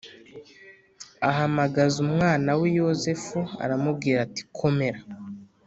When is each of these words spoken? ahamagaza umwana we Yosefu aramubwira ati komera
ahamagaza 1.29 1.97
umwana 2.07 2.49
we 2.59 2.67
Yosefu 2.79 3.39
aramubwira 3.63 4.17
ati 4.27 4.41
komera 4.57 4.99